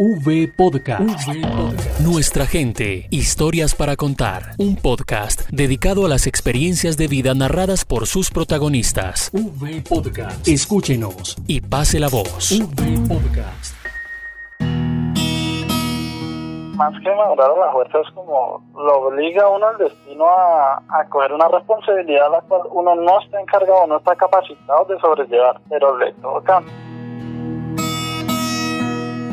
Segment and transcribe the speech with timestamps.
[0.00, 1.28] V Podcast.
[1.98, 4.52] Nuestra gente, historias para contar.
[4.56, 9.32] Un podcast dedicado a las experiencias de vida narradas por sus protagonistas.
[9.32, 10.46] V Podcast.
[10.46, 12.52] Escúchenos y pase la voz.
[12.52, 13.74] V Podcast.
[16.76, 21.08] Más que madurar la fuerza es como lo obliga a uno al destino a, a
[21.08, 25.60] coger una responsabilidad a la cual uno no está encargado, no está capacitado de sobrellevar,
[25.68, 26.62] pero le toca.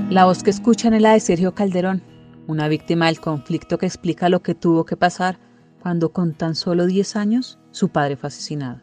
[0.10, 2.04] La voz que escuchan es la de Sergio Calderón,
[2.48, 5.40] una víctima del conflicto que explica lo que tuvo que pasar
[5.82, 8.82] cuando con tan solo 10 años su padre fue asesinado.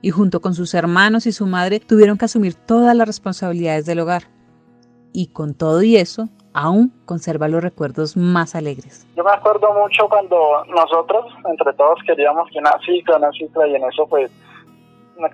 [0.00, 4.00] Y junto con sus hermanos y su madre tuvieron que asumir todas las responsabilidades del
[4.00, 4.22] hogar.
[5.12, 9.06] Y con todo y eso, aún conserva los recuerdos más alegres.
[9.16, 13.74] Yo me acuerdo mucho cuando nosotros, entre todos, queríamos que una cicla, una cicla, y
[13.74, 14.30] en eso pues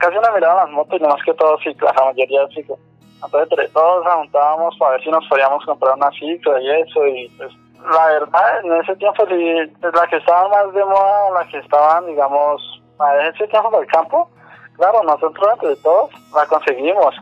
[0.00, 2.78] casi no miraban las motos y no más que todo ciclas, la mayoría de ciclas
[3.23, 7.06] entonces todos juntábamos para ver si nos podíamos comprar una cicla y eso.
[7.06, 7.52] Y pues
[7.91, 12.06] la verdad, en ese tiempo pues, la que estaba más de moda, la que estaban,
[12.06, 14.30] digamos, a ese tiempo del campo,
[14.77, 17.14] claro, nosotros entre todos la conseguimos.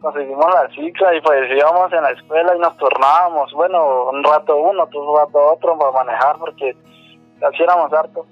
[0.00, 4.54] Conseguimos la cicla y pues íbamos en la escuela y nos turnábamos, bueno, un rato
[4.54, 6.76] uno, otro rato otro para manejar porque
[7.40, 8.26] así éramos hartos.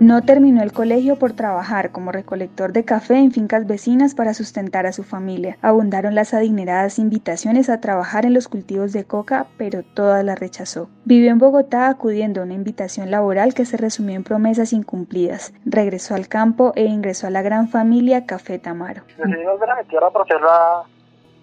[0.00, 4.86] No terminó el colegio por trabajar como recolector de café en fincas vecinas para sustentar
[4.86, 5.58] a su familia.
[5.60, 10.88] Abundaron las adineradas invitaciones a trabajar en los cultivos de coca, pero todas las rechazó.
[11.04, 15.52] Vivió en Bogotá acudiendo a una invitación laboral que se resumió en promesas incumplidas.
[15.66, 19.02] Regresó al campo e ingresó a la gran familia Café Tamaro.
[19.06, 19.26] Es,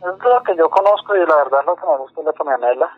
[0.01, 2.89] lo que yo conozco y la verdad es lo que me gusta de Ponianela.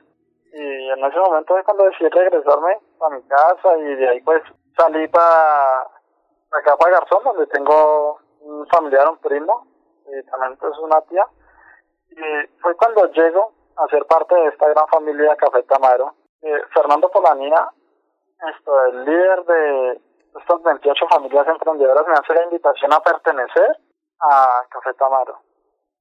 [0.54, 4.42] Y en ese momento es cuando decidí regresarme a mi casa y de ahí pues
[4.76, 5.82] salí para
[6.52, 9.68] acá para Garzón, donde tengo un familiar, un primo,
[10.06, 11.26] y también pues una tía.
[12.10, 16.16] Y fue cuando llego a ser parte de esta gran familia Café Tamaro.
[16.42, 17.70] Eh, Fernando Polanía,
[18.56, 20.02] esto, el líder de
[20.40, 23.78] estas 28 familias emprendedoras, me hace la invitación a pertenecer
[24.22, 25.40] a Café Tamaro.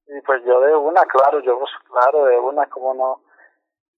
[0.07, 3.21] Y pues yo de una, claro, yo pues, claro, de una, ¿cómo no,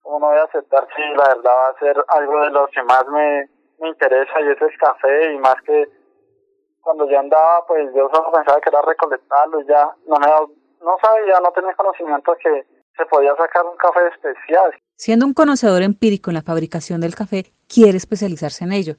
[0.03, 2.83] cómo no voy a aceptar si la verdad va a ser algo de lo que
[2.83, 3.49] más me,
[3.81, 5.89] me interesa y es café y más que
[6.81, 10.27] cuando yo andaba pues yo solo pensaba que era recolectarlo y ya no me
[10.81, 12.65] no sabía, no tenía conocimiento que
[12.97, 14.73] se podía sacar un café especial.
[14.97, 18.97] Siendo un conocedor empírico en la fabricación del café, quiere especializarse en ello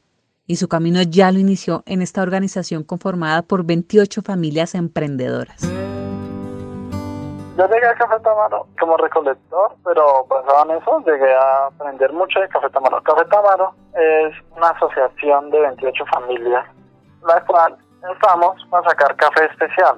[0.48, 5.62] y su camino ya lo inició en esta organización conformada por 28 familias emprendedoras.
[7.62, 12.40] Yo llegué a Café Tamaro como recolector, pero basado en eso llegué a aprender mucho
[12.40, 13.00] de Café Tamaro.
[13.04, 16.66] Café Tamaro es una asociación de 28 familias,
[17.24, 17.78] la cual
[18.16, 19.96] estamos para sacar café especial,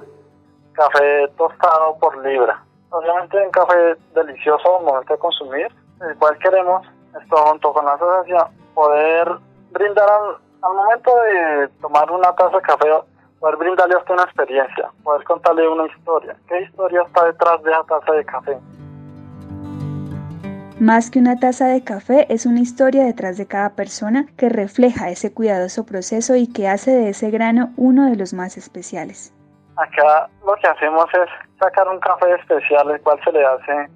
[0.74, 2.62] café tostado por libra.
[2.90, 6.86] Obviamente un café delicioso momento de consumir, el cual queremos,
[7.18, 9.26] esto junto con la asociación, poder
[9.70, 10.10] brindar
[10.60, 12.90] al momento de tomar una taza de café
[13.44, 16.34] poder brindarle a usted una experiencia, poder contarle una historia.
[16.48, 18.58] ¿Qué historia está detrás de esa taza de café?
[20.80, 25.10] Más que una taza de café, es una historia detrás de cada persona que refleja
[25.10, 29.34] ese cuidadoso proceso y que hace de ese grano uno de los más especiales.
[29.76, 31.28] Acá lo que hacemos es
[31.60, 33.90] sacar un café especial, el cual se le hace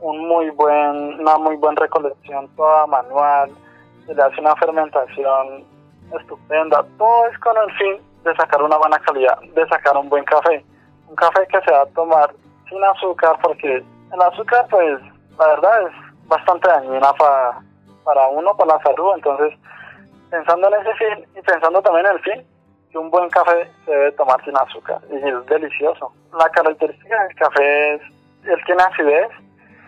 [0.00, 3.52] un muy buen, una muy buena recolección toda manual,
[4.06, 5.64] se le hace una fermentación
[6.18, 10.24] estupenda, todo es con el fin de sacar una buena calidad, de sacar un buen
[10.24, 10.64] café.
[11.08, 12.30] Un café que se va a tomar
[12.68, 15.00] sin azúcar, porque el azúcar, pues,
[15.38, 17.60] la verdad es bastante dañina para,
[18.04, 19.14] para uno, para la salud.
[19.14, 19.58] Entonces,
[20.30, 22.46] pensando en ese fin y pensando también en el fin,
[22.90, 26.12] que un buen café se debe tomar sin azúcar y es delicioso.
[26.38, 28.02] La característica del café es,
[28.44, 29.28] él tiene acidez,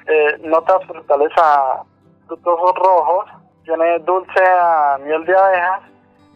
[0.06, 1.82] eh, notas frutales a
[2.26, 3.26] frutos rojos,
[3.64, 5.82] tiene dulce a miel de abejas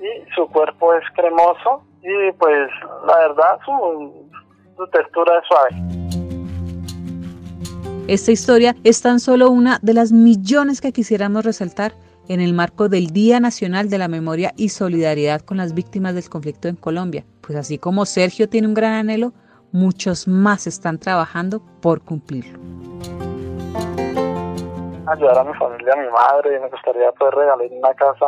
[0.01, 2.71] y su cuerpo es cremoso y pues
[3.07, 4.29] la verdad su,
[4.77, 6.05] su textura es suave.
[8.07, 11.93] Esta historia es tan solo una de las millones que quisiéramos resaltar
[12.29, 16.29] en el marco del Día Nacional de la Memoria y Solidaridad con las Víctimas del
[16.29, 17.25] Conflicto en Colombia.
[17.41, 19.33] Pues así como Sergio tiene un gran anhelo,
[19.73, 22.59] muchos más están trabajando por cumplirlo.
[25.07, 28.27] Ayudar a mi familia, a mi madre, y me gustaría poder regalar una casa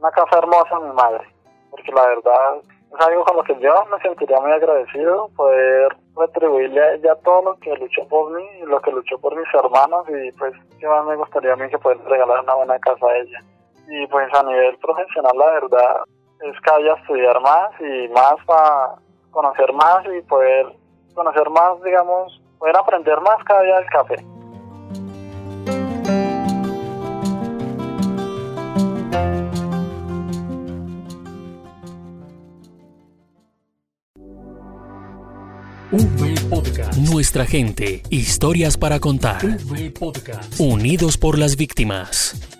[0.00, 1.26] una casa hermosa a mi madre,
[1.70, 2.62] porque la verdad
[2.92, 7.42] es algo con lo que yo me sentiría muy agradecido, poder retribuirle a ella todo
[7.42, 10.86] lo que luchó por mí y lo que luchó por mis hermanos y pues que
[10.86, 13.38] más me gustaría a mí que poder regalar una buena casa a ella.
[13.88, 15.96] Y pues a nivel profesional la verdad
[16.40, 18.94] es que haya estudiar más y más para
[19.30, 20.66] conocer más y poder
[21.14, 24.37] conocer más, digamos, poder aprender más cada día del café.
[35.90, 36.98] Podcast.
[36.98, 39.40] Nuestra gente, historias para contar.
[39.98, 40.60] Podcast.
[40.60, 42.57] Unidos por las víctimas.